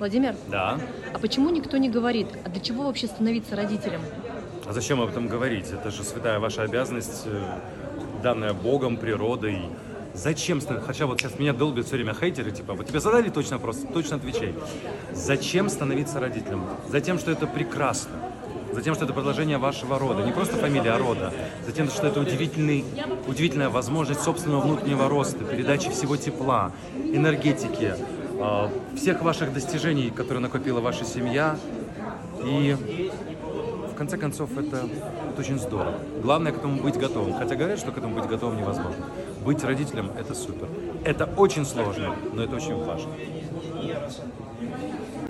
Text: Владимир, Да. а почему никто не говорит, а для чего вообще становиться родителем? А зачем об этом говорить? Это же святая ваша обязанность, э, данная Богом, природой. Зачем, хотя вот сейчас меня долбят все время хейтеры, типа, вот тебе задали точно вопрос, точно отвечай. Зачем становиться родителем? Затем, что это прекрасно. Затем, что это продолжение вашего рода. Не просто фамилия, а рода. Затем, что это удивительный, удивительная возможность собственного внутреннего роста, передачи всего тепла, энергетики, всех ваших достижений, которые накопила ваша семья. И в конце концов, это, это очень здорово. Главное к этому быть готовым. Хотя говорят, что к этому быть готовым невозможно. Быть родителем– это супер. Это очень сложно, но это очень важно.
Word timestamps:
Владимир, 0.00 0.34
Да. 0.48 0.80
а 1.12 1.18
почему 1.18 1.50
никто 1.50 1.76
не 1.76 1.90
говорит, 1.90 2.28
а 2.42 2.48
для 2.48 2.62
чего 2.62 2.84
вообще 2.84 3.06
становиться 3.06 3.54
родителем? 3.54 4.00
А 4.66 4.72
зачем 4.72 4.98
об 4.98 5.10
этом 5.10 5.28
говорить? 5.28 5.66
Это 5.70 5.90
же 5.90 6.04
святая 6.04 6.38
ваша 6.38 6.62
обязанность, 6.62 7.24
э, 7.26 7.38
данная 8.22 8.54
Богом, 8.54 8.96
природой. 8.96 9.60
Зачем, 10.14 10.62
хотя 10.86 11.04
вот 11.04 11.20
сейчас 11.20 11.38
меня 11.38 11.52
долбят 11.52 11.84
все 11.84 11.96
время 11.96 12.14
хейтеры, 12.14 12.50
типа, 12.50 12.72
вот 12.72 12.86
тебе 12.86 12.98
задали 12.98 13.28
точно 13.28 13.58
вопрос, 13.58 13.84
точно 13.92 14.16
отвечай. 14.16 14.54
Зачем 15.12 15.68
становиться 15.68 16.18
родителем? 16.18 16.64
Затем, 16.88 17.18
что 17.18 17.30
это 17.30 17.46
прекрасно. 17.46 18.12
Затем, 18.72 18.94
что 18.94 19.04
это 19.04 19.12
продолжение 19.12 19.58
вашего 19.58 19.98
рода. 19.98 20.22
Не 20.24 20.32
просто 20.32 20.56
фамилия, 20.56 20.92
а 20.92 20.98
рода. 20.98 21.30
Затем, 21.66 21.90
что 21.90 22.06
это 22.06 22.20
удивительный, 22.20 22.86
удивительная 23.26 23.68
возможность 23.68 24.22
собственного 24.22 24.62
внутреннего 24.62 25.10
роста, 25.10 25.44
передачи 25.44 25.90
всего 25.90 26.16
тепла, 26.16 26.72
энергетики, 26.96 27.94
всех 28.96 29.22
ваших 29.22 29.52
достижений, 29.52 30.10
которые 30.10 30.40
накопила 30.40 30.80
ваша 30.80 31.04
семья. 31.04 31.56
И 32.44 32.76
в 33.90 33.94
конце 33.94 34.16
концов, 34.16 34.56
это, 34.56 34.88
это 35.30 35.40
очень 35.40 35.58
здорово. 35.58 35.94
Главное 36.22 36.52
к 36.52 36.56
этому 36.56 36.82
быть 36.82 36.96
готовым. 36.98 37.34
Хотя 37.34 37.54
говорят, 37.54 37.78
что 37.78 37.92
к 37.92 37.98
этому 37.98 38.14
быть 38.14 38.28
готовым 38.28 38.58
невозможно. 38.58 39.04
Быть 39.44 39.62
родителем– 39.62 40.10
это 40.18 40.34
супер. 40.34 40.68
Это 41.04 41.26
очень 41.36 41.66
сложно, 41.66 42.16
но 42.32 42.42
это 42.42 42.56
очень 42.56 42.76
важно. 42.76 43.10